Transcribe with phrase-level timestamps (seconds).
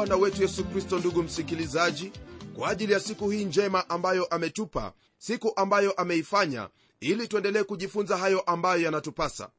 [0.00, 2.12] bwana wetu yesu kristo ndugu msikilizaji
[2.56, 6.68] kwa ajili ya siku hii njema ambayo ametupa siku ambayo ameifanya
[7.00, 9.50] ili tuendelee kujifunza hayo ambayo yanatupasa.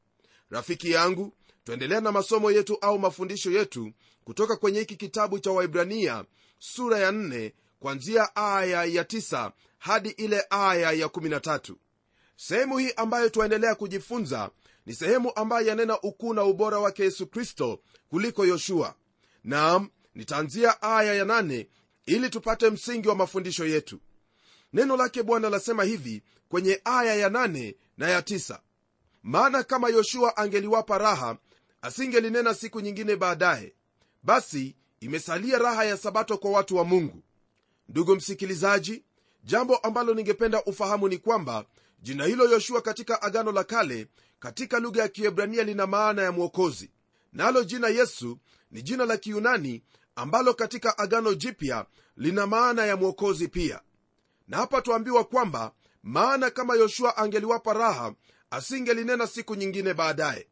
[0.50, 1.32] Rafiki yangu
[1.64, 3.92] tuendelea na masomo yetu au mafundisho yetu
[4.24, 6.24] kutoka kwenye hiki kitabu cha waibrania
[6.58, 11.74] sura ya 4 kwanzia aya ya 9 hadi ile aya ya 13
[12.36, 14.50] sehemu hii ambayo twaendelea kujifunza
[14.86, 18.94] ni sehemu ambayo yanena ukuu na ubora wake yesu kristo kuliko yoshua.
[19.44, 21.66] Naam nitaanzia aya ya 8
[22.06, 24.00] ili tupate msingi wa mafundisho yetu.
[24.72, 28.58] Neno lake bwana lasema hivi kwenye aya ya 8 na ya 9
[29.22, 31.36] maana kama yoshua angeliwapa raha
[31.82, 33.74] asingelinena siku nyingine baadaye.
[34.22, 37.22] Basi imesalia raha ya sabato kwa watu wa mungu.
[37.88, 39.04] Ndugu msikilizaji
[39.44, 41.64] jambo ambalo ningependa ufahamu ni kwamba
[42.02, 44.06] jina hilo yoshua katika agano la kale
[44.38, 46.90] katika lugha ya kiebrania lina maana ya mwokozi.
[47.32, 48.38] Nalo jina yesu
[48.70, 49.82] ni jina la kiyunani
[50.16, 53.80] ambalo katika agano jipya lina maana ya mwokozi pia.
[54.48, 58.14] Na hapa tuambiwa kwamba maana kama yoshua angeliwapa raha
[58.50, 60.46] asingelinena siku nyingine baadaye.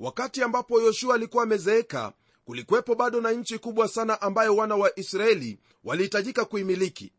[0.00, 2.12] Wakati ambapo yoshua alikuwa amezeeka
[2.44, 7.12] kulikuwepo bado na nchi kubwa sana ambayo wana wa israeli walihitajika kuimiliki.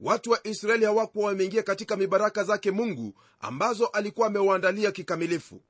[0.00, 5.62] Watu wa israeli hawakuwa wameingia katika mibaraka zake mungu ambazo alikuwa amewaandalia kikamilifu.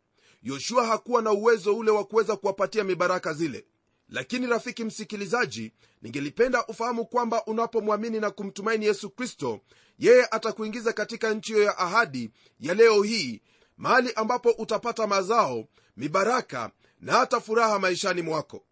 [0.42, 3.66] Yoshua hakuwa na uwezo ule wa kuweza kuwapatia mibaraka zile
[4.10, 5.72] lakini rafiki msikilizaji
[6.02, 9.60] ningelipenda ufahamu kwamba unapomwamini na kumtumaini yesu kristo
[9.98, 13.40] yeye atakuingiza katika nchi hiyo ya ahadi ya leo hii
[13.76, 15.64] mahali ambapo utapata mazao
[15.96, 18.64] mibaraka na hata furaha maishani mwako.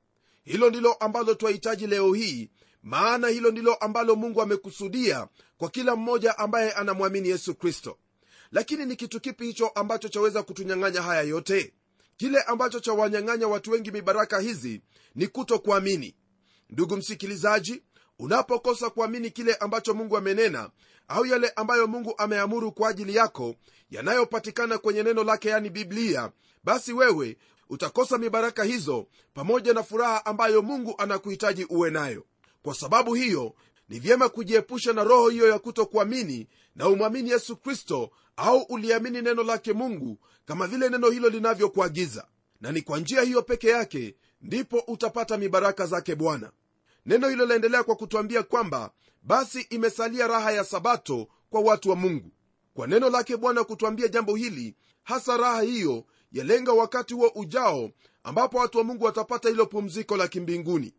[0.44, 2.50] Hilo ndilo ambalo twahitaji leo hii
[2.82, 5.28] maana hilo ndilo ambalo mungu amekusudia
[5.59, 7.99] kwa kila mmoja ambaye anamwamini yesu kristo.
[8.53, 11.72] Lakini ni kitu kipi hicho ambacho chaweza kutunyang'anya haya yote
[12.19, 14.83] kile ambacho chawanyang'anya watu wengi mibaraka hizi
[15.15, 16.15] ni kuto kuamini
[16.71, 17.83] ndugu msikilizaji
[18.19, 20.71] unapokosa kuamini kile ambacho mungu amenena
[21.09, 23.55] au yale ambayo mungu ameamuru kwa ajili yako
[23.91, 26.33] yanayopatikana kwenye neno lake yani biblia
[26.65, 27.37] basi wewe
[27.71, 32.25] utakosa mibaraka hizo pamoja na furaha ambayo mungu anakuhitaji uwe nayo.
[32.62, 33.55] Kwa sababu hiyo
[33.89, 39.43] ni vyema kujiepusha na roho hiyo ya kutokuamini na umwamini yesu kristo au uliamini neno
[39.43, 42.26] lake mungu kama vile neno hilo linavyokuagiza
[42.60, 46.53] na ni kwa njia hiyo peke yake ndipo utapata mibaraka zake bwana.
[47.06, 48.91] Neno hilo laendelea kwa kutwambia kwamba
[49.22, 52.31] basi imesalia raha ya sabato kwa watu wa mungu.
[52.75, 57.91] Kwa neno lake bwana kutwambia jambo hili hasa raha hiyo yalenga wakati huo ujao
[58.22, 60.94] ambapo watu wa mungu watapata hilo pumziko la kimbinguni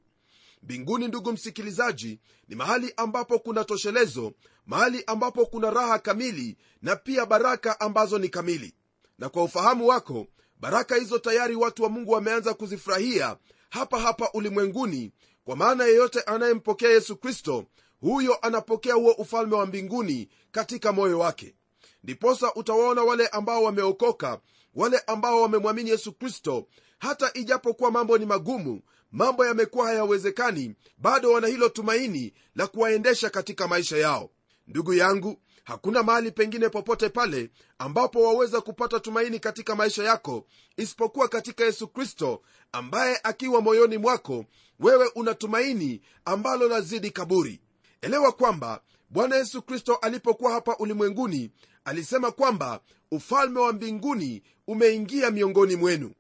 [0.64, 4.34] mbinguni ndugu msikilizaji ni mahali ambapo kuna toshelezo
[4.66, 8.74] mahali ambapo kuna raha kamili na pia baraka ambazo ni kamili.
[9.20, 10.28] Na kwa ufahamu wako
[10.60, 13.38] baraka hizo tayari watu wa mungu wameanza kuzifurahia
[13.70, 15.12] hapa hapa ulimwenguni.
[15.44, 17.66] Kwa maana yeyote anayempokea yesu kristo
[18.02, 21.56] huyo anapokea huo ufalme wa mbinguni katika moyo wake.
[22.04, 24.40] Ndiposa utawaona wale ambao wameokoka
[24.76, 26.68] wale ambao wamemwamini yesu kristo.
[27.00, 28.82] Hata ijapokuwa mambo ni magumu
[29.12, 34.30] mambo yamekuwa hayawezekani bado wana hilo tumaini la kuwaendesha katika maisha yao.
[34.68, 40.46] Ndugu yangu hakuna mahali pengine popote pale ambapo waweza kupata tumaini katika maisha yako
[40.78, 44.46] isipokuwa katika yesu kristo ambaye akiwa moyoni mwako
[44.80, 47.62] wewe una tumaini ambalo lazidi kaburi.
[48.02, 51.52] Elewa kwamba bwana yesu kristo alipokuwa hapa ulimwenguni
[51.86, 52.80] alisema kwamba
[53.12, 56.12] ufalme wa mbinguni umeingia miongoni mwenu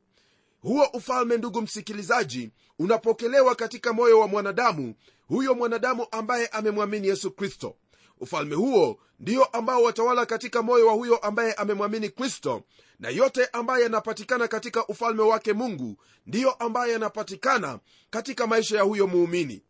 [0.61, 4.95] huo ufalme ndugu msikilizaji unapokelewa katika moyo wa mwanadamu
[5.27, 7.75] huyo mwanadamu ambaye amemwamini yesu kristo.
[8.19, 12.63] Ufalme huo ndio ambao watawala katika moyo wa huyo ambaye amemwamini kristo
[12.99, 15.95] na yote ambaye yanapatikana katika ufalme wake mungu
[16.27, 17.79] ndiyo ambaye yanapatikana
[18.09, 19.61] katika maisha ya huyo muumini.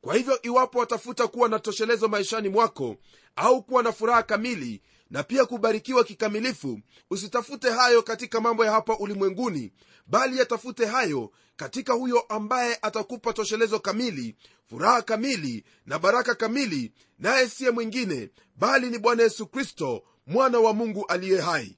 [0.00, 2.96] Kwa hivyo iwapo watafuta kuwa na toshelezo maishani mwako
[3.36, 6.80] au kuwa na furaha kamili na pia kubarikiwa kikamilifu
[7.10, 9.72] usitafute hayo katika mambo ya hapa ulimwenguni
[10.08, 14.36] bali yatafute hayo katika huyo ambaye atakupa toshelezo kamili
[14.70, 20.72] furaha kamili na baraka kamili naye siye mwingine bali ni bwana yesu kristo mwana wa
[20.72, 21.76] mungu aliye hai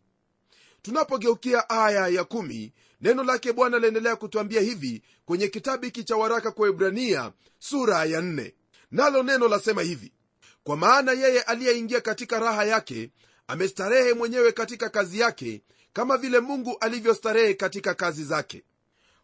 [0.82, 6.50] tunapogeukia aya ya kumi, neno lake bwana laendelea kutwambia hivi kwenye kitabu hiki cha waraka
[6.50, 8.54] kwa ibrania sura ya nne.
[8.90, 10.12] nalo neno lasema hivi
[10.64, 13.10] kwa maana yeye aliyeingia katika raha yake
[13.46, 15.62] amestarehe mwenyewe katika kazi yake
[15.92, 18.64] kama vile mungu alivyostarehe katika kazi zake.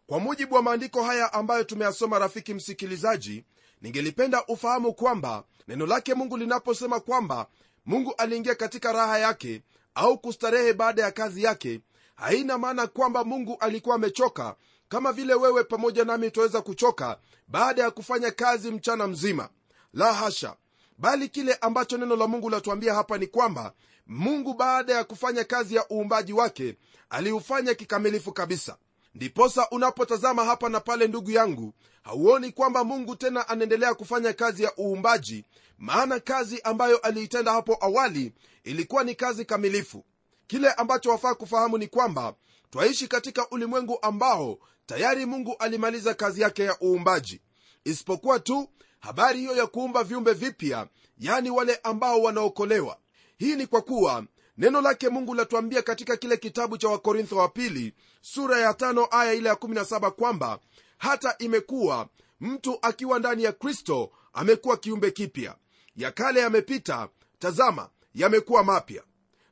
[0.07, 3.43] Kwa mujibu wa maandiko haya ambayo tumeyasoma rafiki msikilizaji
[3.81, 7.47] ningelipenda ufahamu kwamba neno lake mungu linaposema kwamba
[7.85, 9.61] mungu aliingia katika raha yake
[9.95, 11.81] au kustarehe baada ya kazi yake
[12.15, 14.55] haina maana kwamba mungu alikuwa amechoka
[14.89, 19.49] kama vile wewe pamoja nami twaweza kuchoka baada ya kufanya kazi mchana mzima.
[19.93, 20.55] La hasha!
[20.97, 23.73] Bali kile ambacho neno la mungu latuambia hapa ni kwamba
[24.07, 26.77] mungu baada ya kufanya kazi ya uumbaji wake
[27.09, 28.77] aliufanya kikamilifu kabisa.
[29.15, 31.73] Ndiposa unapotazama hapa na pale ndugu yangu
[32.03, 35.45] hauoni kwamba mungu tena anaendelea kufanya kazi ya uumbaji
[35.77, 38.33] maana kazi ambayo aliitenda hapo awali
[38.63, 40.05] ilikuwa ni kazi kamilifu.
[40.47, 42.33] Kile ambacho wafaa kufahamu ni kwamba
[42.69, 47.41] twaishi katika ulimwengu ambao tayari mungu alimaliza kazi yake ya uumbaji.
[47.83, 48.69] Isipokuwa tu
[48.99, 50.87] habari hiyo ya kuumba viumbe vipya
[51.17, 52.97] yani wale ambao wanaokolewa
[53.37, 54.25] hii ni kwa kuwa
[54.57, 59.33] neno lake mungu latuambia katika kile kitabu cha wakorintho wa pili sura ya tano aya
[59.33, 60.59] ile ya 17 kwamba
[60.97, 62.07] hata imekuwa
[62.41, 65.55] mtu akiwa ndani ya kristo amekuwa kiumbe kipya.
[65.95, 69.03] Ya kale yamepita tazama yamekuwa mapya.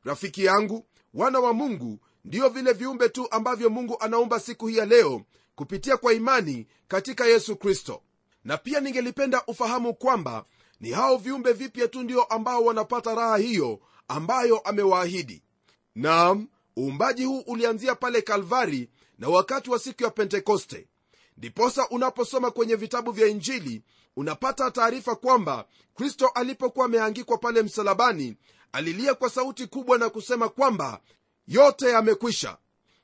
[0.04, 4.86] Rafiki yangu wana wa mungu ndiyo vile viumbe tu ambavyo mungu anaumba siku hii ya
[4.86, 5.22] leo
[5.56, 8.02] kupitia kwa imani katika yesu kristo.
[8.44, 10.46] Na pia ningelipenda ufahamu kwamba
[10.80, 15.44] ni hao viumbe vipya tu ndio ambao wanapata raha hiyo ambayo amewaahidi.
[15.95, 16.48] Nam
[16.80, 18.89] uumbaji huu ulianzia pale kalvari
[19.19, 20.88] na wakati wa siku ya pentekoste.
[21.38, 23.81] Ndiposa unaposoma kwenye vitabu vya injili
[24.16, 28.38] unapata taarifa kwamba kristo alipokuwa ameangikwa pale msalabani
[28.72, 31.00] alilia kwa sauti kubwa na kusema kwamba
[31.48, 32.57] yote yamekwisha.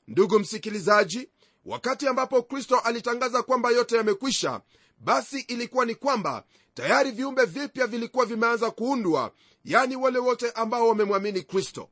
[0.08, 1.30] Ndugu msikilizaji
[1.66, 4.62] wakati ambapo kristo alitangaza kwamba yote yamekwisha
[5.00, 9.32] basi ilikuwa ni kwamba tayari viumbe vipya vilikuwa vimeanza kuundwa
[9.66, 11.90] yani wale wote ambao wamemwamini kristo.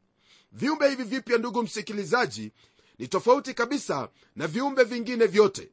[0.51, 2.51] Viumbe hivi vipya ndugu msikilizaji
[2.99, 5.71] ni tofauti kabisa na viumbe vingine vyote.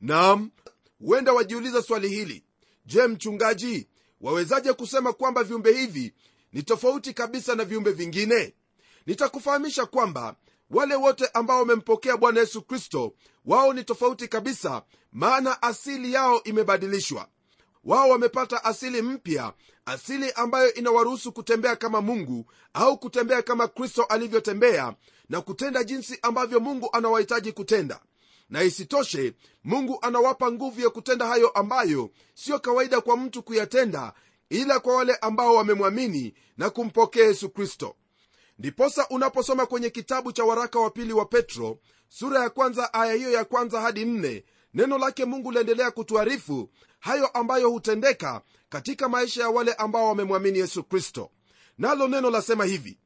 [0.00, 0.50] Nam
[0.98, 2.44] huenda wajiuliza swali hili.
[2.86, 3.88] Je mchungaji
[4.20, 6.14] wawezaje kusema kwamba viumbe hivi
[6.52, 8.54] ni tofauti kabisa na viumbe vingine?
[9.06, 10.36] Nitakufahamisha kwamba
[10.70, 13.14] wale wote ambao wamempokea bwana yesu kristo
[13.44, 14.82] wao ni tofauti kabisa
[15.12, 17.28] maana asili yao imebadilishwa
[17.84, 19.52] wao wamepata asili mpya
[19.86, 24.94] asili ambayo inawaruhusu kutembea kama mungu au kutembea kama kristo alivyotembea
[25.28, 28.00] na kutenda jinsi ambavyo mungu anawahitaji kutenda.
[28.50, 29.34] Na isitoshe
[29.64, 34.12] mungu anawapa nguvu ya kutenda hayo ambayo siyo kawaida kwa mtu kuyatenda
[34.48, 37.96] ila kwa wale ambao wamemwamini na kumpokea yesu kristo.
[38.58, 41.78] Ndiposa unaposoma kwenye kitabu cha waraka wa pili wa petro
[42.08, 44.44] sura ya kwanza aya hiyo ya kwanza hadi nne
[44.74, 46.70] neno lake mungu liendelea kutuarifu
[47.00, 51.30] hayo ambayo hutendeka katika maisha ya wale ambao wamemwamini yesu kristo.
[51.78, 52.98] Nalo neno lasema hivi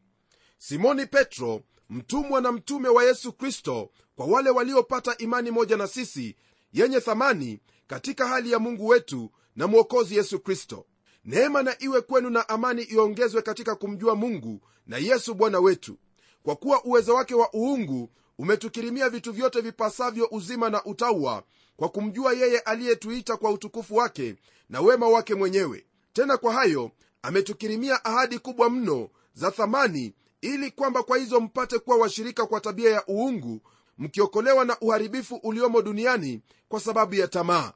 [0.58, 6.37] simoni petro mtumwa na mtume wa yesu kristo kwa wale waliopata imani moja na sisi
[6.72, 10.87] yenye thamani katika hali ya mungu wetu na mwokozi yesu kristo.
[11.25, 15.99] Neema na iwe kwenu na amani iongezwe katika kumjua mungu na yesu bwana wetu.
[16.43, 21.43] Kwa kuwa uwezo wake wa uungu umetukirimia vitu vyote vipasavyo uzima na utaua
[21.76, 24.36] kwa kumjua yeye aliyetuita kwa utukufu wake
[24.69, 25.86] na wema wake mwenyewe.
[26.12, 26.91] Tena kwa hayo
[27.22, 32.91] ametukirimia ahadi kubwa mno za thamani ili kwamba kwa hizo mpate kuwa washirika kwa tabia
[32.91, 33.60] ya uungu
[33.98, 37.72] mkiokolewa na uharibifu uliomo duniani kwa sababu ya tamaa.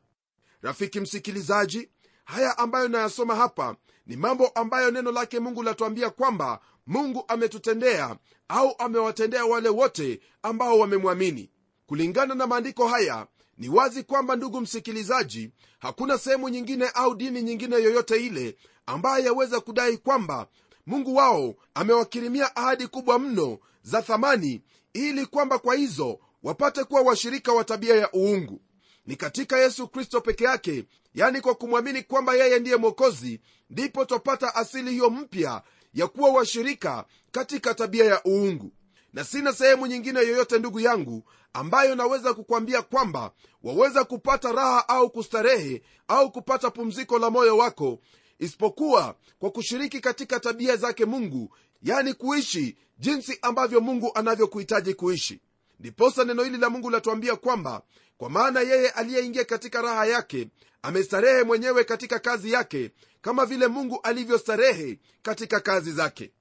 [0.62, 1.88] Rafiki msikilizaji
[2.24, 8.16] haya ambayo nayasoma hapa ni mambo ambayo neno lake mungu latuambia kwamba mungu ametutendea
[8.49, 11.50] au amewatendea wale wote ambao wamemwamini.
[11.87, 13.26] Kulingana na maandiko haya
[13.59, 19.61] ni wazi kwamba ndugu msikilizaji hakuna sehemu nyingine au dini nyingine yoyote ile ambaye yaweza
[19.61, 20.49] kudai kwamba
[20.87, 27.52] mungu wao amewakirimia ahadi kubwa mno za thamani ili kwamba kwa hizo wapate kuwa washirika
[27.52, 28.61] wa tabia ya uungu.
[29.07, 33.40] Ni katika yesu kristo peke yake yani kwa kumwamini kwamba yeye ndiye mwokozi
[33.71, 35.62] ndipo twapata asili hiyo mpya
[35.95, 38.73] ya kuwa washirika katika tabia ya uungu.
[39.12, 45.11] Na sina sehemu nyingine yoyote ndugu yangu ambayo naweza kukwambia kwamba waweza kupata raha au
[45.11, 47.99] kustarehe au kupata pumziko la moyo wako
[48.38, 55.40] isipokuwa kwa kushiriki katika tabia zake mungu yani kuishi jinsi ambavyo mungu anavyokuhitaji kuishi.
[55.80, 57.83] Ndiposa neno hili la mungu latuambia kwamba
[58.18, 60.48] kwa maana yeye aliyeingia katika raha yake
[60.82, 66.32] amestarehe mwenyewe katika kazi yake kama vile mungu alivyostarehe katika kazi zake.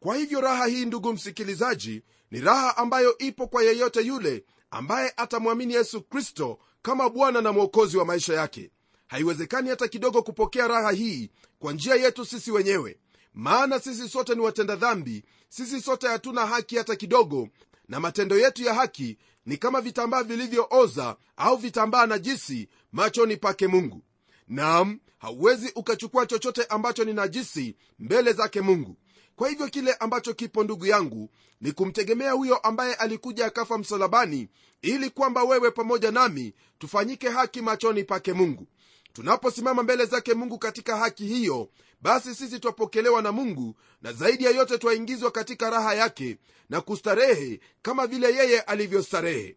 [0.00, 5.74] Kwa hivyo raha hii ndugu msikilizaji ni raha ambayo ipo kwa yeyote yule ambaye atamwamini
[5.74, 8.70] yesu kristo kama bwana na mwokozi wa maisha yake.
[9.08, 12.98] Haiwezekani hata kidogo kupokea raha hii kwa njia yetu sisi wenyewe.
[13.34, 17.48] Maana sisi sote ni watenda dhambi sisi sote hatuna haki hata kidogo
[17.88, 24.02] na matendo yetu ya haki ni kama vitambaa vilivyooza au vitambaa najisi machoni pake mungu.
[24.48, 28.96] Nam hauwezi ukachukua chochote ambacho ni najisi mbele zake mungu.
[29.36, 34.48] Kwa hivyo kile ambacho kipo ndugu yangu ni kumtegemea huyo ambaye alikuja akafa msalabani
[34.82, 38.66] ili kwamba wewe pamoja nami tufanyike haki machoni pake mungu
[39.12, 41.68] tunaposimama mbele zake mungu katika haki hiyo
[42.00, 46.38] basi sisi twapokelewa na mungu na zaidi ya yote twaingizwa katika raha yake
[46.70, 49.56] na kustarehe kama vile yeye alivyostarehe.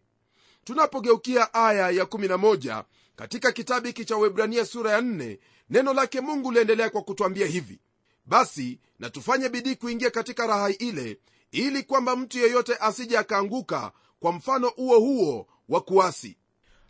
[0.64, 2.84] Tunapogeukia aya ya 11
[3.16, 5.38] katika kitabu hiki cha webrania sura ya 4
[5.70, 7.80] neno lake mungu liendelea kwa kutwambia hivi
[8.26, 11.18] basi na tufanye bidii kuingia katika raha ile
[11.50, 16.36] ili kwamba mtu yeyote asije akaanguka kwa mfano huo huo wa kuasi.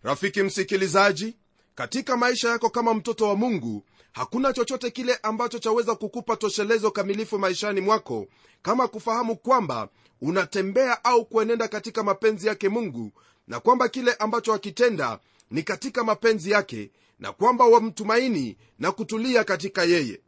[0.03, 1.37] Rafiki msikilizaji
[1.77, 7.39] katika maisha yako kama mtoto wa mungu hakuna chochote kile ambacho chaweza kukupa toshelezo kamilifu
[7.39, 8.27] maishani mwako
[8.63, 9.89] kama kufahamu kwamba
[10.23, 13.11] unatembea au kuenenda katika mapenzi yake mungu
[13.49, 15.19] na kwamba kile ambacho akitenda
[15.51, 20.21] ni katika mapenzi yake na kwamba wamtumaini na kutulia katika yeye.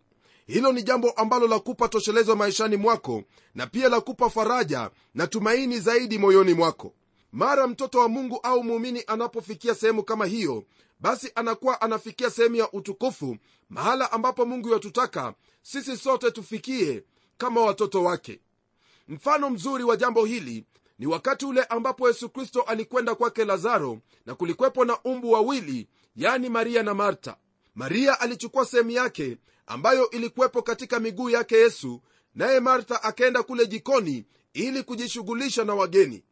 [0.46, 3.22] Hilo ni jambo ambalo la kupa toshelezo maishani mwako
[3.54, 6.94] na pia la kupa faraja na tumaini zaidi moyoni mwako.
[7.32, 10.64] Mara mtoto wa mungu au muumini anapofikia sehemu kama hiyo
[11.00, 13.36] basi anakuwa anafikia sehemu ya utukufu
[13.68, 17.04] mahala ambapo mungu yatutaka sisi sote tufikie
[17.38, 18.40] kama watoto wake.
[19.08, 20.64] Mfano mzuri wa jambo hili
[20.98, 26.48] ni wakati ule ambapo yesu kristo alikwenda kwake lazaro na kulikwepo na umbu wawili yani
[26.48, 27.36] maria na marta
[27.74, 29.36] maria alichukua sehemu yake
[29.66, 32.00] ambayo ilikuwepo katika miguu yake yesu
[32.34, 36.24] naye martha akaenda kule jikoni ili kujishughulisha na wageni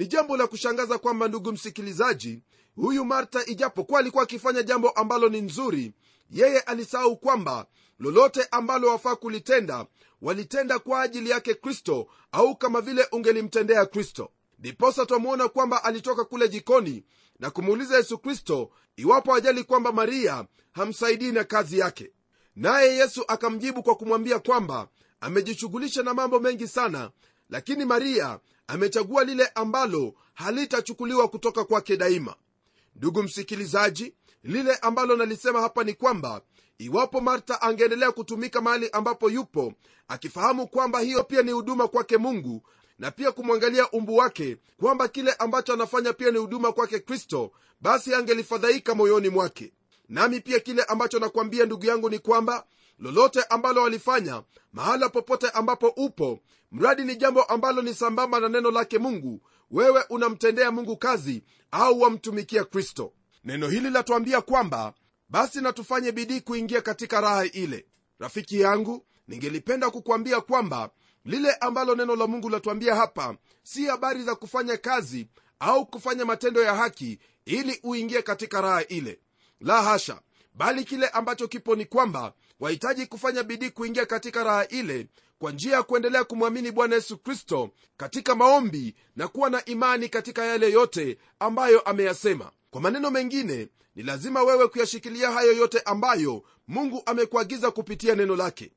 [0.00, 2.42] ni jambo la kushangaza kwamba ndugu msikilizaji
[2.76, 5.92] huyu marta ijapokuwa alikuwa akifanya jambo ambalo ni nzuri
[6.30, 7.66] yeye alisahau kwamba
[7.98, 9.86] lolote ambalo wafaa kulitenda
[10.22, 14.30] walitenda kwa ajili yake kristo au kama vile ungelimtendea kristo.
[14.58, 17.04] Ndiposa twamwona kwamba alitoka kule jikoni
[17.38, 22.12] na kumuuliza yesu kristo iwapo ajali kwamba maria hamsaidii na kazi yake.
[22.56, 24.88] Naye yesu akamjibu kwa kumwambia kwamba
[25.20, 27.10] amejishughulisha na mambo mengi sana
[27.50, 28.38] lakini maria
[28.70, 32.34] amechagua lile ambalo halitachukuliwa kutoka kwake daima.
[32.96, 36.40] Ndugu msikilizaji lile ambalo nalisema hapa ni kwamba
[36.78, 39.72] iwapo marta angeendelea kutumika mahali ambapo yupo
[40.08, 42.62] akifahamu kwamba hiyo pia ni huduma kwake mungu
[42.98, 48.14] na pia kumwangalia umbu wake kwamba kile ambacho anafanya pia ni huduma kwake kristo basi
[48.14, 49.72] angelifadhaika moyoni mwake.
[50.08, 52.66] Nami pia kile ambacho nakwambia ndugu yangu ni kwamba
[52.98, 56.40] lolote ambalo walifanya mahala popote ambapo upo
[56.72, 59.40] mradi ni jambo ambalo ni sambamba na neno lake mungu.
[59.70, 63.12] Wewe unamtendea mungu kazi au wamtumikia kristo.
[63.44, 64.94] Neno hili latuambia kwamba
[65.28, 67.86] basi na tufanye bidii kuingia katika raha ile.
[68.18, 70.90] Rafiki yangu ningelipenda kukwambia kwamba
[71.24, 76.62] lile ambalo neno la mungu latuambia hapa si habari za kufanya kazi au kufanya matendo
[76.62, 79.20] ya haki ili uingie katika raha ile.
[79.60, 80.20] La hasha
[80.54, 85.06] bali kile ambacho kipo ni kwamba wahitaji kufanya bidii kuingia katika raha ile
[85.40, 90.44] kwa njia ya kuendelea kumwamini bwana yesu kristo katika maombi na kuwa na imani katika
[90.44, 92.50] yale yote ambayo ameyasema.
[92.70, 98.72] Kwa maneno mengine ni lazima wewe kuyashikilia hayo yote ambayo mungu amekuagiza kupitia neno lake.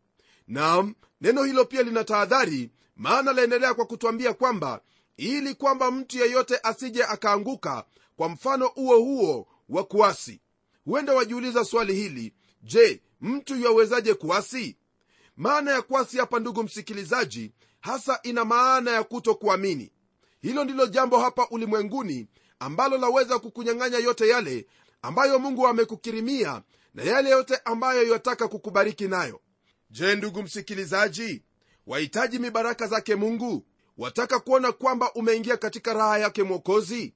[0.48, 4.82] Nam neno hilo pia lina tahadhari maana laendelea kwa kutwambia kwamba
[5.18, 10.40] ili kwamba mtu yeyote asije akaanguka kwa mfano huo huo wa kuasi.
[10.86, 14.78] Huenda wajiuliza swali hili je mtu yawezaje kuasi
[15.38, 19.92] maana ya kuasi hapa ndugu msikilizaji hasa ina maana ya kutokuamini.
[20.42, 22.28] Hilo ndilo jambo hapa ulimwenguni
[22.60, 24.68] ambalo laweza kukunyang'anya yote yale
[25.02, 26.62] ambayo mungu amekukirimia
[26.94, 29.42] na yale yote ambayo yataka kukubariki nayo.
[29.90, 31.42] Je ndugu msikilizaji
[31.88, 33.66] wahitaji mibaraka zake mungu?
[33.98, 37.14] Wataka kuona kwamba umeingia katika raha yake mwokozi?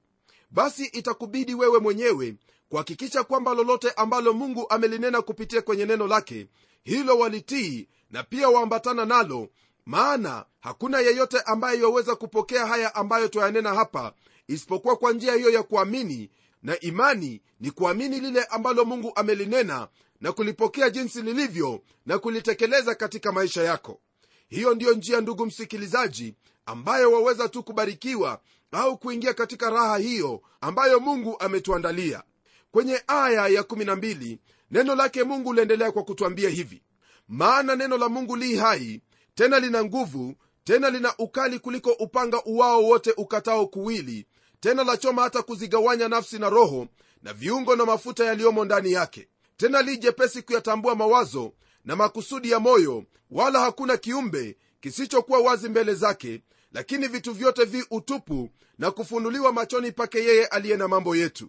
[0.50, 2.34] Basi itakubidi wewe mwenyewe
[2.68, 6.46] kuhakikisha kwamba lolote ambalo mungu amelinena kupitia kwenye neno lake
[6.84, 9.48] hilo walitii na pia waambatana nalo
[9.86, 14.12] maana hakuna yeyote ambaye yaweza kupokea haya ambayo twayanena hapa
[14.48, 16.30] isipokuwa kwa njia hiyo ya kuamini
[16.62, 19.88] na imani ni kuamini lile ambalo mungu amelinena
[20.20, 24.00] na kulipokea jinsi lilivyo na kulitekeleza katika maisha yako.
[24.48, 26.34] Hiyo ndiyo njia ndugu msikilizaji
[26.66, 28.40] ambayo waweza tu kubarikiwa
[28.72, 32.22] au kuingia katika raha hiyo ambayo mungu ametuandalia
[32.70, 34.38] kwenye aya ya 12
[34.70, 36.82] neno lake mungu liendelea kwa kutwambia hivi.
[37.28, 39.02] Maana neno la mungu li hai
[39.34, 40.34] tena lina nguvu
[40.64, 44.26] tena lina ukali kuliko upanga uwao wote ukatao kuwili
[44.60, 46.86] tena lachoma hata kuzigawanya nafsi na roho
[47.22, 49.28] na viungo na mafuta yaliyomo ndani yake.
[49.56, 51.52] Tena li jepesi kuyatambua mawazo
[51.84, 57.84] na makusudi ya moyo wala hakuna kiumbe kisichokuwa wazi mbele zake lakini vitu vyote vi
[57.90, 61.48] utupu na kufunuliwa machoni pake yeye aliye na mambo yetu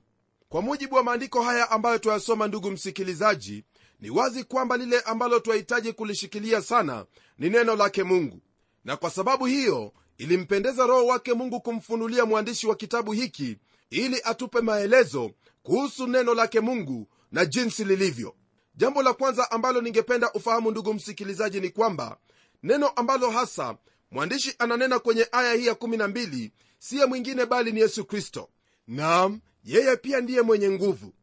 [0.50, 3.63] kwa mujibu wa maandiko haya ambayo twayasoma ndugu msikilizaji
[4.00, 7.06] ni wazi kwamba lile ambalo twahitaji kulishikilia sana
[7.38, 8.41] ni neno lake mungu.
[8.86, 13.58] Na kwa sababu hiyo ilimpendeza roho wake mungu kumfunulia mwandishi wa kitabu hiki
[13.89, 15.32] ili atupe maelezo
[15.63, 18.36] kuhusu neno lake mungu na jinsi lilivyo.
[18.75, 22.18] Jambo la kwanza ambalo ningependa ufahamu ndugu msikilizaji ni kwamba
[22.63, 23.77] neno ambalo hasa
[24.12, 28.50] mwandishi ananena kwenye aya hii ya 12 siye mwingine bali ni yesu kristo.
[28.88, 31.13] Nam yeye pia ndiye mwenye nguvu.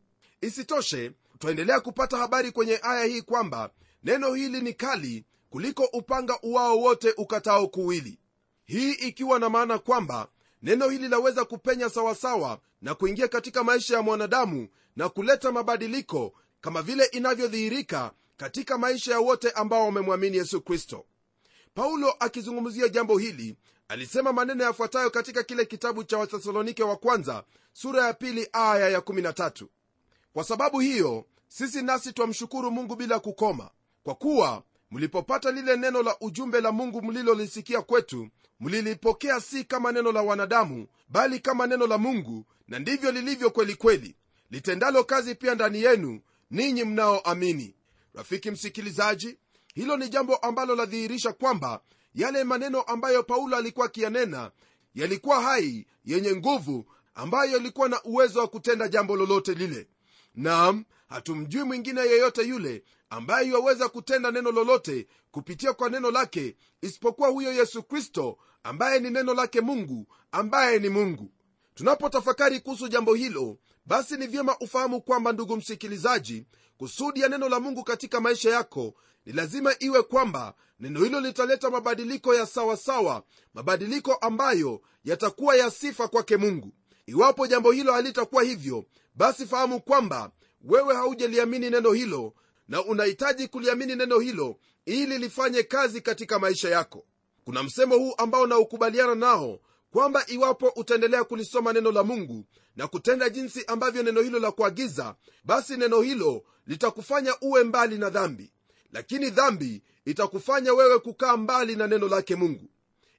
[0.40, 3.70] Isitoshe twaendelea kupata habari kwenye aya hii kwamba
[4.04, 8.18] neno hili ni kali kuliko upanga uwao wote ukatao kuwili.
[8.64, 10.28] Hii ikiwa na maana kwamba
[10.62, 16.82] neno hili laweza kupenya sawasawa na kuingia katika maisha ya mwanadamu na kuleta mabadiliko kama
[16.82, 21.04] vile inavyodhihirika katika maisha ya wote ambao wamemwamini yesu kristo.
[21.74, 23.56] Paulo akizungumzia jambo hili
[23.88, 28.98] alisema maneno yafuatayo katika kile kitabu cha wathesalonike wa kwanza sura ya pili aya ya
[29.00, 29.66] 13
[30.32, 33.70] kwa sababu hiyo sisi nasi twamshukuru mungu bila kukoma
[34.02, 38.28] kwa kuwa mlipopata lile neno la ujumbe la mungu mlilolisikia kwetu
[38.60, 43.74] mlilipokea si kama neno la wanadamu bali kama neno la mungu na ndivyo lilivyo kweli
[43.74, 44.16] kweli.
[44.50, 47.74] Litendalo kazi pia ndani yenu ninyi mnaoamini.
[48.14, 49.38] Rafiki msikilizaji
[49.74, 51.80] hilo ni jambo ambalo ladhihirisha kwamba
[52.16, 54.50] yale maneno ambayo paulo alikuwa akiyanena
[54.94, 59.88] yalikuwa hai yenye nguvu ambayo yalikuwa na uwezo wa kutenda jambo lolote lile.
[60.34, 67.28] Nam hatumjui mwingine yeyote yule ambaye yaweza kutenda neno lolote kupitia kwa neno lake isipokuwa
[67.28, 71.32] huyo yesu kristo ambaye ni neno lake mungu ambaye ni mungu.
[71.74, 76.46] Tunapotafakari kuhusu jambo hilo basi ni vyema ufahamu kwamba ndugu msikilizaji
[76.78, 78.94] kusudi ya neno la mungu katika maisha yako
[79.26, 83.22] ni lazima iwe kwamba neno hilo litaleta mabadiliko ya sawasawa sawa,
[83.54, 86.72] mabadiliko ambayo yatakuwa ya sifa kwake mungu.
[87.06, 90.30] Iwapo jambo hilo halitakuwa hivyo basi fahamu kwamba
[90.64, 92.34] wewe haujaliamini neno hilo
[92.68, 97.04] na unahitaji kuliamini neno hilo ili lifanye kazi katika maisha yako.
[97.44, 99.58] Kuna msemo huu ambao naukubaliana nao
[99.92, 102.44] kwamba iwapo utaendelea kulisoma neno la mungu
[102.76, 108.10] na kutenda jinsi ambavyo neno hilo la kuagiza basi neno hilo litakufanya uwe mbali na
[108.10, 108.52] dhambi.
[108.92, 112.70] Lakini dhambi itakufanya wewe kukaa mbali na neno lake mungu.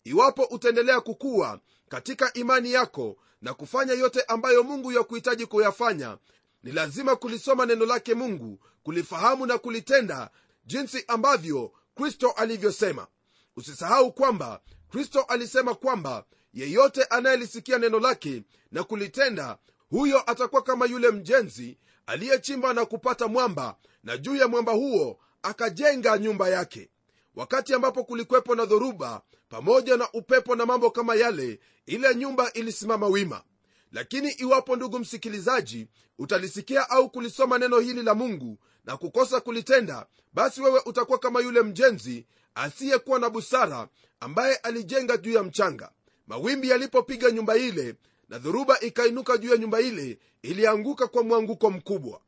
[0.03, 6.17] Iwapo utaendelea kukuwa katika imani yako na kufanya yote ambayo mungu yakuhitaji kuyafanya
[6.63, 10.29] ni lazima kulisoma neno lake mungu kulifahamu na kulitenda
[10.65, 13.07] jinsi ambavyo kristo alivyosema.
[13.55, 16.25] Usisahau kwamba kristo alisema kwamba
[16.61, 19.57] yeyote anayelisikia neno lake na kulitenda
[19.89, 26.17] huyo atakuwa kama yule mjenzi aliyechimba na kupata mwamba na juu ya mwamba huo akajenga
[26.17, 26.89] nyumba yake.
[27.35, 33.07] Wakati ambapo kulikwepo na dhoruba pamoja na upepo na mambo kama yale ile nyumba ilisimama
[33.07, 33.41] wima.
[33.91, 35.87] Lakini iwapo ndugu msikilizaji
[36.19, 41.61] utalisikia au kulisoma neno hili la mungu na kukosa kulitenda basi wewe utakuwa kama yule
[41.61, 43.87] mjenzi asiyekuwa na busara
[44.19, 45.91] ambaye alijenga juu ya mchanga
[46.27, 47.95] mawimbi yalipopiga nyumba ile
[48.29, 52.21] na dhoruba ikainuka juu ya nyumba ile ilianguka kwa mwanguko mkubwa.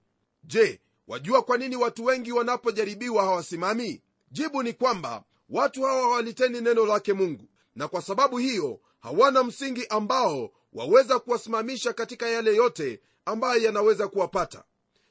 [0.43, 4.01] Je wajua kwa nini watu wengi wanapojaribiwa hawasimami?
[4.31, 9.85] Jibu ni kwamba watu hawa hawaliteni neno lake mungu na kwa sababu hiyo hawana msingi
[9.88, 14.63] ambao waweza kuwasimamisha katika yale yote ambayo yanaweza kuwapata.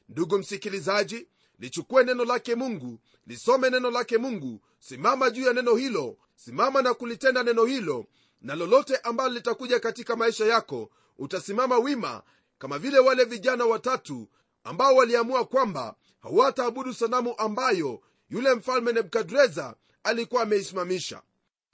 [0.09, 1.27] Ndugu msikilizaji
[1.59, 6.94] lichukue neno lake mungu lisome neno lake mungu simama juu ya neno hilo simama na
[6.94, 8.07] kulitenda neno hilo
[8.40, 12.22] na lolote ambalo litakuja katika maisha yako utasimama wima
[12.59, 14.29] kama vile wale vijana watatu
[14.64, 21.22] ambao waliamua kwamba hawataabudu sanamu ambayo yule mfalme nebukadreza alikuwa ameisimamisha.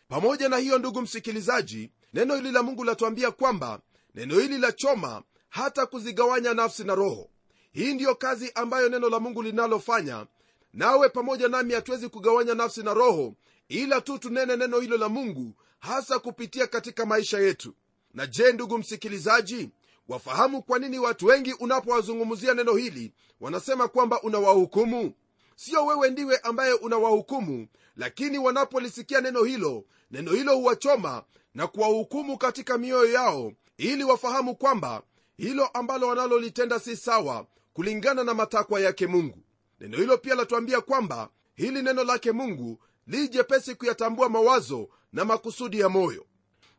[0.08, 3.80] Pamoja na hiyo ndugu msikilizaji neno hili la mungu latuambia kwamba
[4.14, 7.30] neno hili la choma hata kuzigawanya nafsi na roho.
[7.72, 10.26] Hii ndiyo kazi ambayo neno la mungu linalofanya.
[10.72, 13.34] Nawe pamoja nami hatuwezi kugawanya nafsi na roho
[13.68, 17.74] ila tu tunene neno hilo la mungu hasa kupitia katika maisha yetu.
[18.14, 19.70] Na je ndugu msikilizaji
[20.08, 25.12] wafahamu kwa nini watu wengi unapowazungumzia neno hili wanasema kwamba unawahukumu?
[25.56, 27.66] Sio wewe ndiwe ambaye unawahukumu
[27.96, 31.22] lakini wanapolisikia neno hilo neno hilo huwachoma
[31.54, 35.02] na kuwahukumu katika mioyo yao ili wafahamu kwamba
[35.36, 39.38] hilo ambalo wanalolitenda si sawa kulingana na matakwa yake mungu.
[39.80, 45.80] Neno hilo pia latuambia kwamba hili neno lake mungu li jepesi kuyatambua mawazo na makusudi
[45.80, 46.26] ya moyo.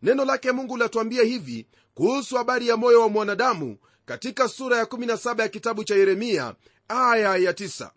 [0.01, 5.41] Neno lake mungu latuambia hivi kuhusu habari ya moyo wa mwanadamu katika sura ya 17
[5.41, 6.55] ya kitabu cha yeremia
[6.87, 7.89] aya ya 9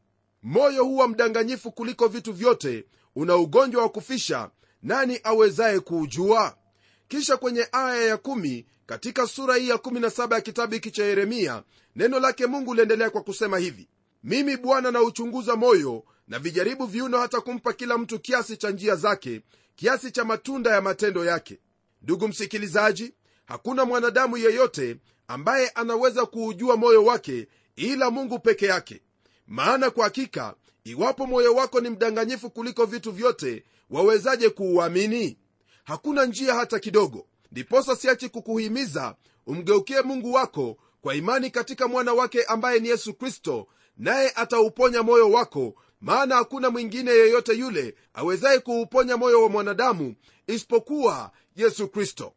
[0.43, 2.85] moyo huwa mdanganyifu kuliko vitu vyote
[3.17, 4.51] una ugonjwa wa kufisha
[4.83, 6.57] nani awezaye kuujua?
[7.09, 11.63] Kisha kwenye aya ya 1 katika sura hii ya 17 ya kitabu hiki cha yeremia
[11.97, 13.89] neno lake mungu liendelea kwa kusema hivi
[14.25, 19.43] mimi bwana nauchunguza moyo na vijaribu viuno hata kumpa kila mtu kiasi cha njia zake
[19.79, 21.59] kiasi cha matunda ya matendo yake.
[22.03, 23.15] Ndugu msikilizaji
[23.45, 24.97] hakuna mwanadamu yeyote
[25.29, 29.03] ambaye anaweza kuujua moyo wake ila mungu peke yake.
[29.47, 35.39] Maana kwa hakika iwapo moyo wako ni mdanganyifu kuliko vitu vyote wawezaje kuuamini?
[35.85, 37.27] Hakuna njia hata kidogo.
[37.53, 39.15] Ndiposa siachi kukuhimiza
[39.47, 45.31] umgeukie mungu wako kwa imani katika mwana wake ambaye ni yesu kristo naye atauponya moyo
[45.31, 50.15] wako maana hakuna mwingine yeyote yule awezaye kuuponya moyo wa mwanadamu
[50.47, 52.33] isipokuwa yesu kristo.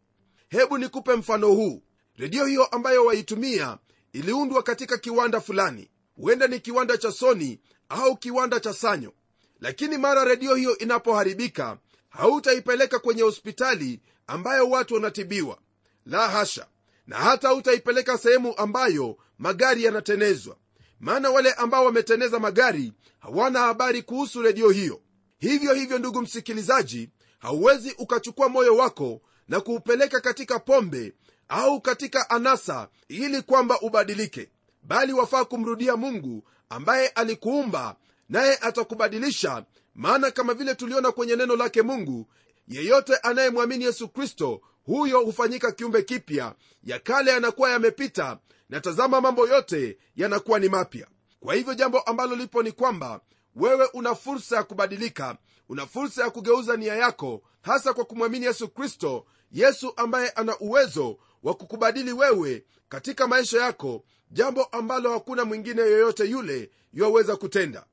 [0.49, 1.81] Hebu nikupe mfano huu.
[2.15, 3.77] Redio hiyo ambayo waitumia
[4.13, 5.89] iliundwa katika kiwanda fulani.
[6.15, 9.13] Huenda ni kiwanda cha soni au kiwanda cha sanyo.
[9.59, 11.77] Lakini mara redio hiyo inapoharibika
[12.09, 15.57] hautaipeleka kwenye hospitali ambayo watu wanatibiwa.
[16.05, 16.67] La hasha.
[17.07, 20.57] Na hata hautaipeleka sehemu ambayo magari yanatenezwa
[21.01, 25.01] maana wale ambao wameteneza magari hawana habari kuhusu redio hiyo.
[25.39, 27.09] Hivyo hivyo ndugu msikilizaji
[27.39, 31.13] hauwezi ukachukua moyo wako na kuupeleka katika pombe
[31.47, 34.49] au katika anasa ili kwamba ubadilike.
[34.83, 37.95] Bali wafaa kumrudia mungu ambaye alikuumba
[38.29, 39.65] naye atakubadilisha.
[39.95, 42.27] Maana kama vile tuliona kwenye neno lake mungu
[42.67, 46.55] yeyote anayemwamini yesu kristo huyo hufanyika kiumbe kipya.
[46.83, 48.37] Ya kale yanakuwa yamepita
[48.71, 51.07] na tazama mambo yote yanakuwa ni mapya.
[51.39, 53.21] Kwa hivyo jambo ambalo lipo ni kwamba
[53.55, 55.37] wewe una fursa ya kubadilika
[55.69, 61.17] una fursa ya kugeuza nia yako hasa kwa kumwamini yesu kristo yesu ambaye ana uwezo
[61.43, 67.85] wa kukubadili wewe katika maisha yako jambo ambalo hakuna mwingine yoyote yule yuwaweza kutenda.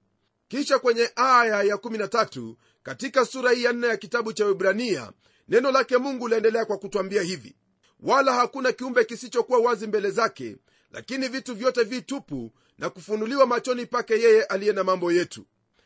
[0.49, 5.13] Kisha kwenye aya ya 13 katika sura hii ya 4 ya kitabu cha wibrania
[5.49, 7.57] neno lake mungu laendelea kwa kutwambia hivi
[8.01, 10.57] wala hakuna kiumbe kisichokuwa wazi mbele zake
[10.93, 15.45] lakini vitu vyote vitupu na kufunuliwa machoni pake yeye aliye na mambo yetu.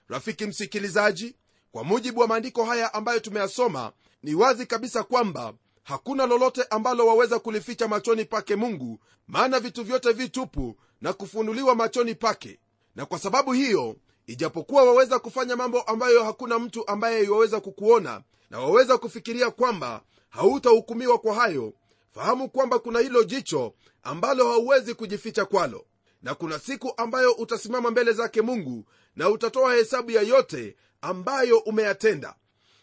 [0.08, 1.36] Rafiki msikilizaji
[1.72, 7.38] kwa mujibu wa maandiko haya ambayo tumeyasoma ni wazi kabisa kwamba hakuna lolote ambalo waweza
[7.38, 8.98] kulificha machoni pake mungu
[9.28, 12.58] maana vitu vyote vitupu na kufunuliwa machoni pake.
[12.96, 13.96] Na kwa sababu hiyo
[14.26, 21.18] ijapokuwa waweza kufanya mambo ambayo hakuna mtu ambaye iwaweza kukuona na waweza kufikiria kwamba hautahukumiwa
[21.18, 21.74] kwa hayo
[22.14, 25.86] fahamu kwamba kuna hilo jicho ambalo hauwezi kujificha kwalo
[26.22, 28.84] na kuna siku ambayo utasimama mbele zake mungu
[29.16, 32.34] na utatoa hesabu ya yote ambayo umeyatenda.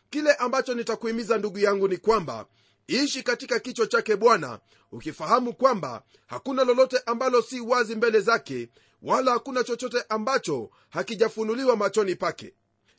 [0.09, 2.45] Kile ambacho nitakuhimiza ndugu yangu ni kwamba
[2.87, 4.59] ishi katika kicho chake bwana
[4.91, 8.69] ukifahamu kwamba hakuna lolote ambalo si wazi mbele zake
[9.01, 12.53] wala hakuna chochote ambacho hakijafunuliwa machoni pake.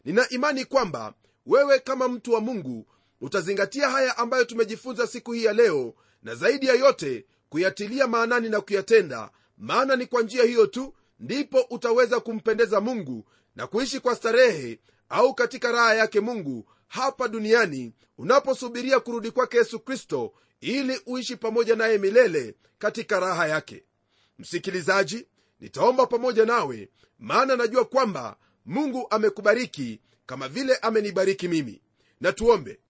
[0.04, 1.14] Nina imani kwamba
[1.46, 2.86] wewe kama mtu wa mungu
[3.20, 8.60] utazingatia haya ambayo tumejifunza siku hii ya leo na zaidi ya yote kuyatilia maanani na
[8.60, 13.24] kuyatenda maana ni kwa njia hiyo tu ndipo utaweza kumpendeza mungu
[13.56, 14.78] na kuishi kwa starehe
[15.08, 21.76] au katika raha yake mungu hapa duniani unaposubiria kurudi kwake yesu kristo ili uishi pamoja
[21.76, 23.84] naye milele katika raha yake.
[24.38, 25.26] Msikilizaji
[25.60, 31.82] nitaomba pamoja nawe maana najua kwamba mungu amekubariki kama vile amenibariki mimi.
[32.20, 32.80] Na tuombe.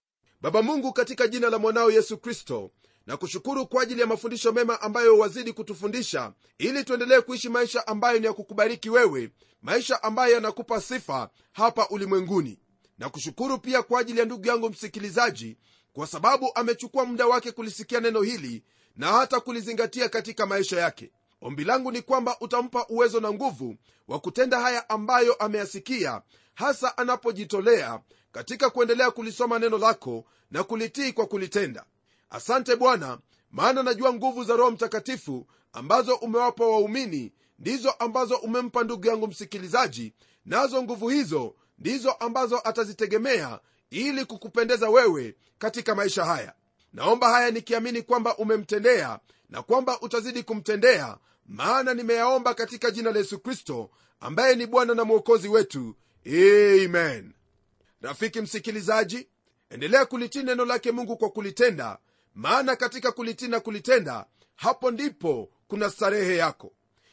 [0.41, 2.71] Baba mungu katika jina la mwanao yesu kristo
[3.07, 8.19] na kushukuru kwa ajili ya mafundisho mema ambayo wazidi kutufundisha ili tuendelee kuishi maisha ambayo
[8.19, 12.59] ni ya kukubariki wewe maisha ambayo yanakupa sifa hapa ulimwenguni.
[12.97, 15.57] Na kushukuru pia kwa ajili ya ndugu yangu msikilizaji
[15.93, 18.63] kwa sababu amechukua muda wake kulisikia neno hili
[18.95, 21.11] na hata kulizingatia katika maisha yake.
[21.41, 23.75] Ombi langu ni kwamba utampa uwezo na nguvu
[24.07, 26.21] wa kutenda haya ambayo ameyasikia
[26.53, 27.99] hasa anapojitolea
[28.31, 31.85] katika kuendelea kulisoma neno lako na kulitii kwa kulitenda
[32.31, 33.17] asante bwana
[33.51, 40.13] maana najua nguvu za roho mtakatifu ambazo umewapa waumini ndizo ambazo umempa ndugu yangu msikilizaji
[40.45, 46.53] nazo nguvu hizo ndizo ambazo atazitegemea ili kukupendeza wewe katika maisha haya.
[46.93, 53.39] Naomba haya nikiamini kwamba umemtendea na kwamba utazidi kumtendea maana nimeyaomba katika jina la yesu
[53.39, 53.89] kristo
[54.19, 55.95] ambaye ni bwana na mwokozi wetu.
[56.25, 57.33] Amen.
[58.01, 59.27] Rafiki msikilizaji
[59.69, 61.97] endelea kulitii neno lake mungu kwa kulitenda
[62.35, 66.71] maana katika kulitina kulitenda hapo ndipo kuna starehe yako.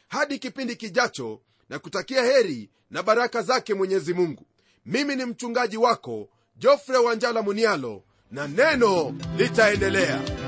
[0.08, 4.46] Hadi kipindi kijacho na kutakia heri na baraka zake mwenyezi mungu.
[4.86, 10.47] Mimi ni mchungaji wako jofre wanjala munialo na neno litaendelea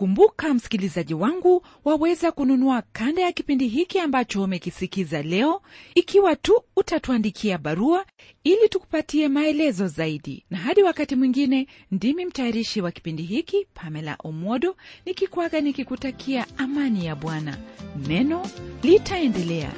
[0.00, 5.62] kumbuka msikilizaji wangu waweza kununua kanda ya kipindi hiki ambacho umekisikiza leo.
[5.94, 8.04] Ikiwa tu utatuandikia barua
[8.44, 10.44] ili tukupatie maelezo zaidi.
[10.50, 17.16] Na hadi wakati mwingine ndimi mtayarishi wa kipindi hiki pamela omwodo nikikwaga nikikutakia amani ya
[17.16, 17.58] bwana.
[18.08, 18.46] Neno
[18.82, 19.72] litaendelea